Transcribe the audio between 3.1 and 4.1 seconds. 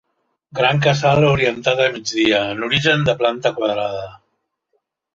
de planta quadrada.